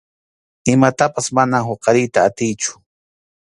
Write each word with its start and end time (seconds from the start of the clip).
Imatapas 0.75 1.27
manam 1.37 1.65
huqariyta 1.69 2.19
atiychu. 2.31 2.73